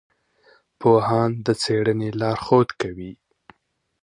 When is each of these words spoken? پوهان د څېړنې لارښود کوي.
پوهان 0.79 1.31
د 1.45 1.47
څېړنې 1.61 2.09
لارښود 2.21 2.69
کوي. 2.81 3.11